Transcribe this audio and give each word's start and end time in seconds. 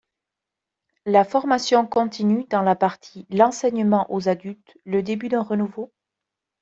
La 1.05 1.23
formation 1.23 1.85
continue 1.85 2.45
dans 2.49 2.63
la 2.63 2.75
partie 2.75 3.27
L’enseignement 3.29 4.11
aux 4.11 4.29
adultes: 4.29 4.75
le 4.83 5.03
début 5.03 5.29
d’un 5.29 5.43
renouveau? 5.43 5.91